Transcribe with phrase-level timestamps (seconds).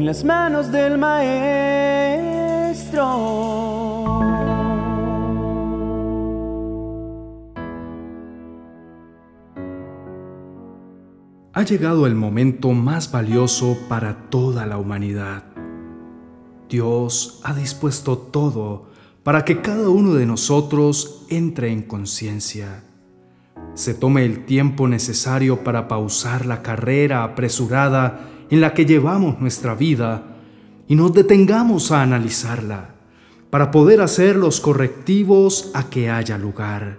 [0.00, 1.50] en las manos del Maestro.
[11.52, 15.44] Ha llegado el momento más valioso para toda la humanidad.
[16.70, 18.86] Dios ha dispuesto todo
[19.22, 22.84] para que cada uno de nosotros entre en conciencia
[23.74, 29.74] se tome el tiempo necesario para pausar la carrera apresurada en la que llevamos nuestra
[29.74, 30.24] vida
[30.88, 32.96] y nos detengamos a analizarla
[33.48, 36.98] para poder hacer los correctivos a que haya lugar.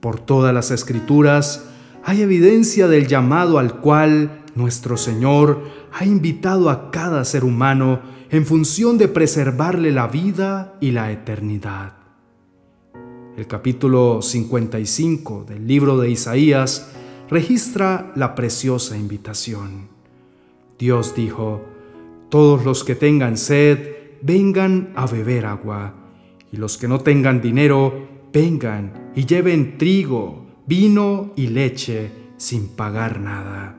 [0.00, 1.68] Por todas las escrituras
[2.04, 5.62] hay evidencia del llamado al cual nuestro Señor
[5.92, 11.94] ha invitado a cada ser humano en función de preservarle la vida y la eternidad.
[13.36, 16.92] El capítulo 55 del libro de Isaías
[17.30, 19.88] registra la preciosa invitación.
[20.78, 21.62] Dios dijo,
[22.28, 25.94] Todos los que tengan sed, vengan a beber agua,
[26.50, 33.20] y los que no tengan dinero, vengan y lleven trigo, vino y leche sin pagar
[33.20, 33.76] nada.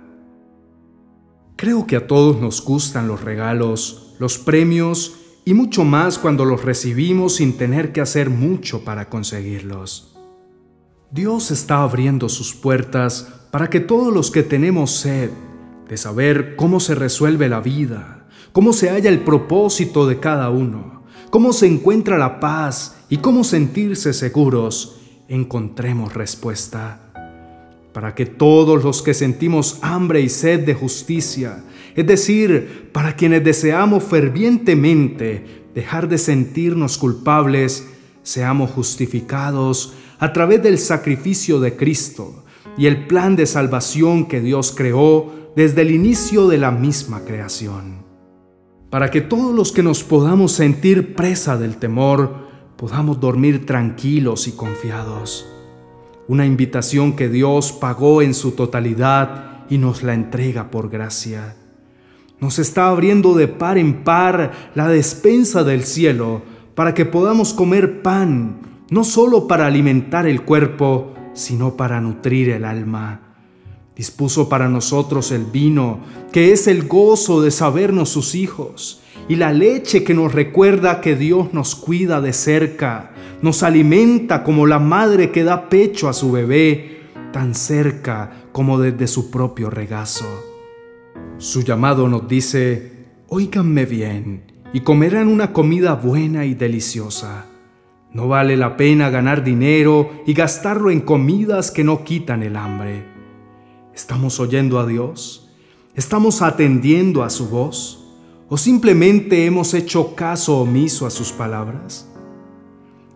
[1.56, 6.64] Creo que a todos nos gustan los regalos, los premios y mucho más cuando los
[6.64, 10.18] recibimos sin tener que hacer mucho para conseguirlos.
[11.12, 15.32] Dios está abriendo sus puertas para que todos los que tenemos sed
[15.88, 21.04] de saber cómo se resuelve la vida, cómo se halla el propósito de cada uno,
[21.32, 27.02] cómo se encuentra la paz y cómo sentirse seguros, encontremos respuesta.
[27.92, 31.64] Para que todos los que sentimos hambre y sed de justicia,
[31.96, 37.88] es decir, para quienes deseamos fervientemente dejar de sentirnos culpables,
[38.22, 42.44] seamos justificados a través del sacrificio de Cristo
[42.80, 48.06] y el plan de salvación que Dios creó desde el inicio de la misma creación.
[48.90, 54.54] Para que todos los que nos podamos sentir presa del temor, podamos dormir tranquilos y
[54.54, 55.46] confiados
[56.30, 61.56] una invitación que Dios pagó en su totalidad y nos la entrega por gracia.
[62.40, 66.44] Nos está abriendo de par en par la despensa del cielo
[66.76, 68.62] para que podamos comer pan,
[68.92, 73.22] no solo para alimentar el cuerpo, sino para nutrir el alma.
[73.96, 76.00] Dispuso para nosotros el vino,
[76.32, 81.16] que es el gozo de sabernos sus hijos, y la leche que nos recuerda que
[81.16, 86.32] Dios nos cuida de cerca, nos alimenta como la madre que da pecho a su
[86.32, 87.02] bebé,
[87.32, 90.26] tan cerca como desde su propio regazo.
[91.38, 92.92] Su llamado nos dice,
[93.28, 97.49] oíganme bien y comerán una comida buena y deliciosa.
[98.12, 103.06] No vale la pena ganar dinero y gastarlo en comidas que no quitan el hambre.
[103.94, 105.50] ¿Estamos oyendo a Dios?
[105.94, 108.04] ¿Estamos atendiendo a su voz?
[108.48, 112.10] ¿O simplemente hemos hecho caso omiso a sus palabras?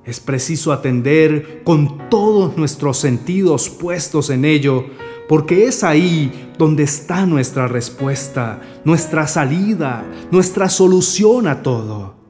[0.06, 4.86] Es preciso atender con todos nuestros sentidos puestos en ello,
[5.28, 12.23] porque es ahí donde está nuestra respuesta, nuestra salida, nuestra solución a todo.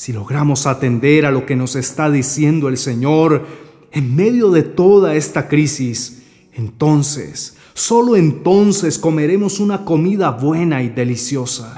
[0.00, 3.44] Si logramos atender a lo que nos está diciendo el Señor
[3.92, 6.22] en medio de toda esta crisis,
[6.54, 11.76] entonces, solo entonces comeremos una comida buena y deliciosa.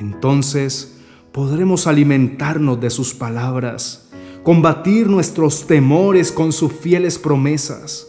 [0.00, 0.96] Entonces
[1.30, 4.08] podremos alimentarnos de sus palabras,
[4.42, 8.06] combatir nuestros temores con sus fieles promesas.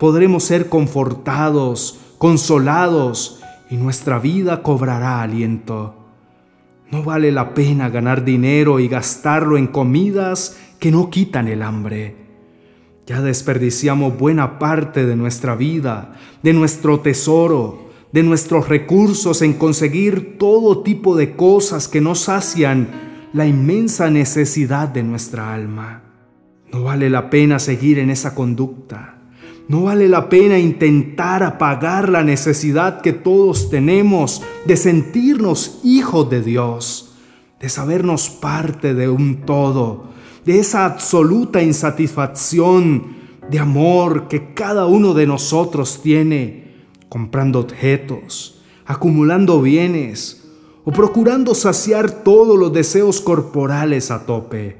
[0.00, 3.38] Podremos ser confortados, consolados
[3.70, 6.05] y nuestra vida cobrará aliento.
[6.90, 12.14] No vale la pena ganar dinero y gastarlo en comidas que no quitan el hambre.
[13.06, 20.38] Ya desperdiciamos buena parte de nuestra vida, de nuestro tesoro, de nuestros recursos en conseguir
[20.38, 22.88] todo tipo de cosas que nos sacian
[23.32, 26.02] la inmensa necesidad de nuestra alma.
[26.72, 29.15] No vale la pena seguir en esa conducta.
[29.68, 36.40] No vale la pena intentar apagar la necesidad que todos tenemos de sentirnos hijos de
[36.40, 37.16] Dios,
[37.58, 40.10] de sabernos parte de un todo,
[40.44, 43.16] de esa absoluta insatisfacción
[43.50, 46.66] de amor que cada uno de nosotros tiene
[47.08, 50.44] comprando objetos, acumulando bienes
[50.84, 54.76] o procurando saciar todos los deseos corporales a tope.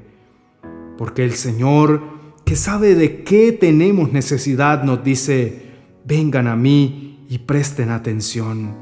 [0.97, 2.01] Porque el Señor,
[2.47, 5.63] que sabe de qué tenemos necesidad, nos dice,
[6.05, 8.73] vengan a mí y presten atención,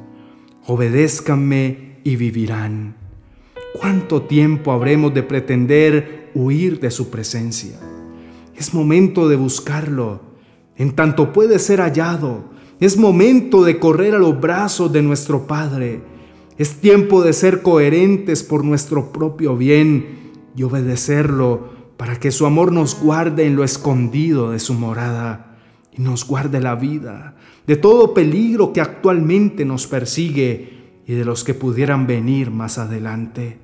[0.68, 2.96] obedézcanme y vivirán.
[3.74, 7.80] ¿Cuánto tiempo habremos de pretender huir de su presencia?
[8.56, 10.22] Es momento de buscarlo,
[10.78, 16.02] en tanto puede ser hallado, es momento de correr a los brazos de nuestro Padre
[16.58, 22.72] Es tiempo de ser coherentes por nuestro propio bien y obedecerlo para que su amor
[22.72, 25.58] nos guarde en lo escondido de su morada
[25.92, 27.36] y nos guarde la vida
[27.68, 33.60] de todo peligro que actualmente nos persigue y de los que pudieran venir más adelante.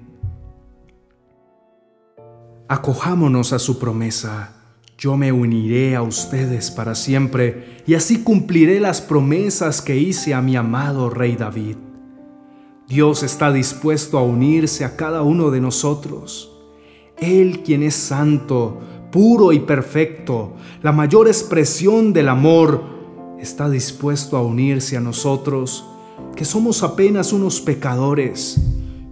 [2.68, 4.56] Acojámonos a su promesa.
[4.98, 10.42] Yo me uniré a ustedes para siempre y así cumpliré las promesas que hice a
[10.42, 11.78] mi amado rey David.
[12.88, 16.51] Dios está dispuesto a unirse a cada uno de nosotros.
[17.22, 18.80] Él quien es santo,
[19.12, 22.84] puro y perfecto, la mayor expresión del amor,
[23.40, 25.86] está dispuesto a unirse a nosotros,
[26.36, 28.60] que somos apenas unos pecadores,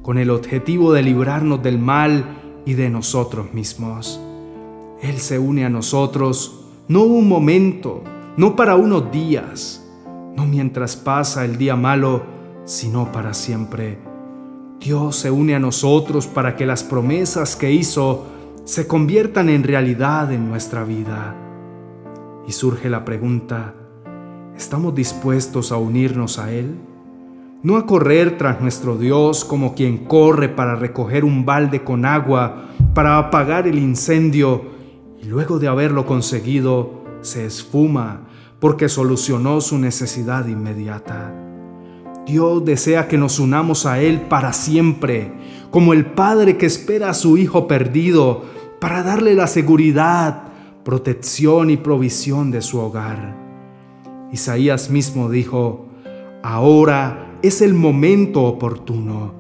[0.02, 4.20] con el objetivo de librarnos del mal y de nosotros mismos.
[5.04, 8.04] Él se une a nosotros no un momento,
[8.38, 9.86] no para unos días,
[10.36, 12.24] no mientras pasa el día malo,
[12.66, 14.09] sino para siempre.
[14.80, 18.26] Dios se une a nosotros para que las promesas que hizo
[18.66, 21.36] se conviertan en realidad en nuestra vida.
[22.48, 23.74] Y surge la pregunta,
[24.56, 26.76] ¿estamos dispuestos a unirnos a Él?
[27.62, 32.70] no a correr tras nuestro Dios como quien corre para recoger un balde con agua
[32.94, 34.64] para apagar el incendio
[35.22, 38.28] y luego de haberlo conseguido se esfuma
[38.60, 41.49] porque solucionó su necesidad inmediata.
[42.30, 45.32] Dios desea que nos unamos a Él para siempre,
[45.72, 48.44] como el Padre que espera a su Hijo perdido
[48.80, 50.44] para darle la seguridad,
[50.86, 53.36] protección y provisión de su hogar.
[54.32, 55.88] Isaías mismo dijo,
[56.44, 59.34] ahora es el momento oportuno.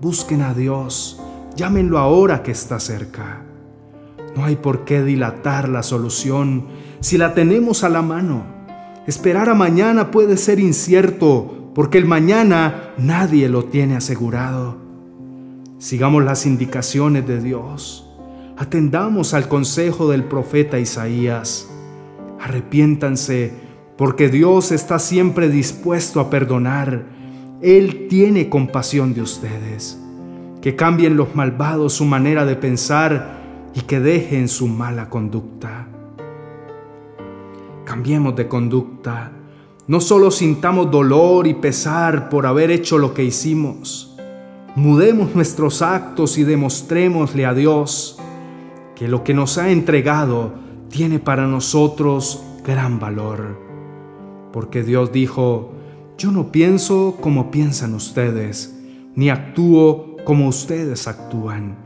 [0.00, 1.22] Busquen a Dios,
[1.54, 3.44] llámenlo ahora que está cerca.
[4.34, 6.66] No hay por qué dilatar la solución
[6.98, 8.42] si la tenemos a la mano.
[9.06, 14.76] Esperar a mañana puede ser incierto porque el mañana nadie lo tiene asegurado.
[15.78, 18.08] Sigamos las indicaciones de Dios.
[18.56, 21.68] Atendamos al consejo del profeta Isaías.
[22.40, 23.52] Arrepiéntanse
[23.96, 27.12] porque Dios está siempre dispuesto a perdonar
[27.62, 29.98] él tiene compasión de ustedes.
[30.60, 33.40] Que cambien los malvados su manera de pensar
[33.72, 35.86] y que dejen su mala conducta.
[37.84, 39.30] Cambiemos de conducta.
[39.88, 44.16] No solo sintamos dolor y pesar por haber hecho lo que hicimos.
[44.76, 48.16] Mudemos nuestros actos y demostrémosle a Dios
[48.94, 50.52] que lo que nos ha entregado
[50.88, 53.58] tiene para nosotros gran valor.
[54.52, 55.72] Porque Dios dijo,
[56.16, 58.78] yo no pienso como piensan ustedes,
[59.16, 61.76] ni actúo como ustedes actúan.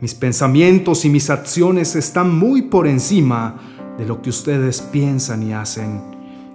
[0.00, 3.56] Mis pensamientos y mis acciones están muy por encima
[3.98, 6.11] de lo que ustedes piensan y hacen.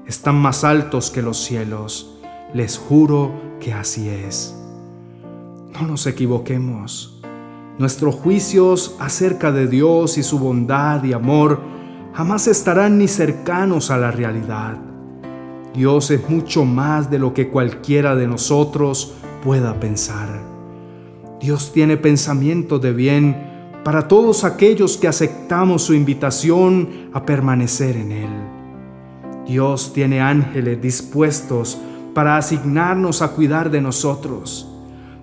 [0.08, 2.18] Están más altos que los cielos.
[2.54, 4.56] Les juro que así es.
[5.74, 7.22] No nos equivoquemos.
[7.78, 11.60] Nuestros juicios acerca de Dios y su bondad y amor
[12.14, 14.78] jamás estarán ni cercanos a la realidad.
[15.74, 19.14] Dios es mucho más de lo que cualquiera de nosotros
[19.44, 20.42] pueda pensar.
[21.42, 28.12] Dios tiene pensamiento de bien para todos aquellos que aceptamos su invitación a permanecer en
[28.14, 28.57] Él.
[29.48, 31.78] Dios tiene ángeles dispuestos
[32.14, 34.70] para asignarnos a cuidar de nosotros.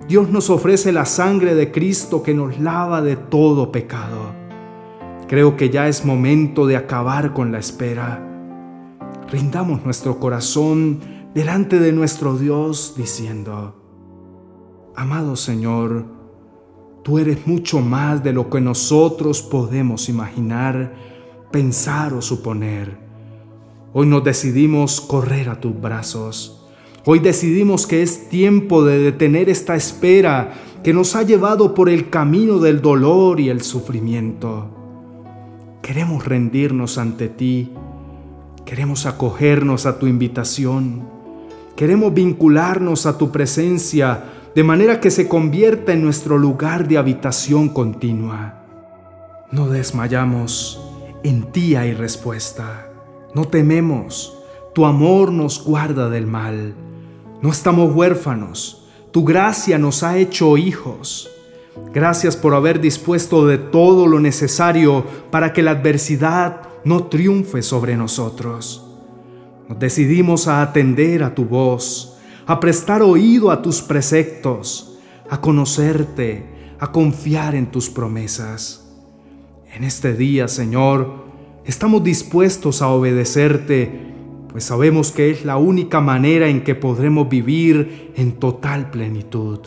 [0.08, 4.32] Dios nos ofrece la sangre de Cristo que nos lava de todo pecado.
[5.28, 8.30] Creo que ya es momento de acabar con la espera
[9.34, 11.00] rindamos nuestro corazón
[11.34, 13.74] delante de nuestro Dios diciendo,
[14.94, 16.06] Amado Señor,
[17.02, 20.94] tú eres mucho más de lo que nosotros podemos imaginar,
[21.50, 23.03] pensar o suponer.
[23.94, 26.66] Hoy nos decidimos correr a tus brazos.
[27.06, 32.10] Hoy decidimos que es tiempo de detener esta espera que nos ha llevado por el
[32.10, 34.68] camino del dolor y el sufrimiento.
[35.80, 37.70] Queremos rendirnos ante ti
[38.64, 41.06] Queremos acogernos a tu invitación.
[41.76, 44.24] Queremos vincularnos a tu presencia
[44.54, 48.62] de manera que se convierta en nuestro lugar de habitación continua.
[49.50, 50.80] No desmayamos,
[51.22, 52.83] en ti hay respuesta.
[53.34, 54.38] No tememos,
[54.74, 56.74] tu amor nos guarda del mal.
[57.42, 61.28] No estamos huérfanos, tu gracia nos ha hecho hijos.
[61.92, 67.96] Gracias por haber dispuesto de todo lo necesario para que la adversidad no triunfe sobre
[67.96, 68.86] nosotros.
[69.68, 74.98] Nos decidimos a atender a tu voz, a prestar oído a tus preceptos,
[75.28, 78.92] a conocerte, a confiar en tus promesas.
[79.74, 81.23] En este día, Señor,
[81.64, 84.14] estamos dispuestos a obedecerte,
[84.48, 89.60] pues sabemos que es la única manera en que podremos vivir en total plenitud.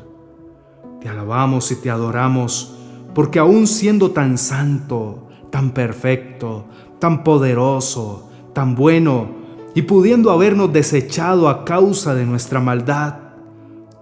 [1.01, 2.77] Te alabamos y te adoramos,
[3.13, 6.65] porque aún siendo tan santo, tan perfecto,
[6.99, 9.35] tan poderoso, tan bueno,
[9.75, 13.15] y pudiendo habernos desechado a causa de nuestra maldad,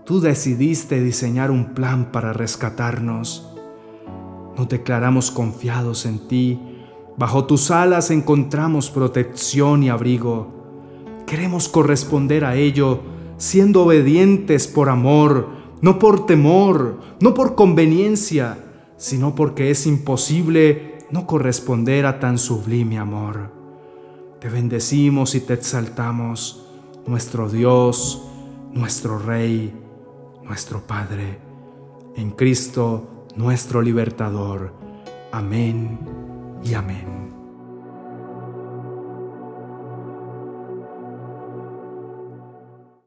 [0.05, 3.51] tú decidiste diseñar un plan para rescatarnos.
[4.55, 6.74] Nos declaramos confiados en ti.
[7.17, 10.47] Bajo tus alas encontramos protección y abrigo.
[11.25, 12.99] Queremos corresponder a ello
[13.37, 15.47] siendo obedientes por amor,
[15.81, 18.57] no por temor, no por conveniencia,
[18.97, 23.51] sino porque es imposible no corresponder a tan sublime amor.
[24.39, 26.67] Te bendecimos y te exaltamos,
[27.07, 28.23] nuestro Dios,
[28.71, 29.73] nuestro Rey,
[30.43, 31.39] nuestro Padre,
[32.15, 34.73] en Cristo nuestro libertador.
[35.31, 36.24] Amén
[36.65, 37.14] y amén.